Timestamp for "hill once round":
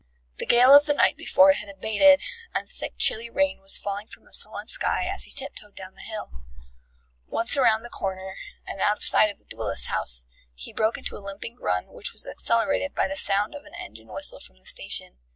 6.01-7.85